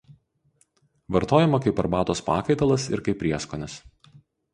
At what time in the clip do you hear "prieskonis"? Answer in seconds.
3.21-3.77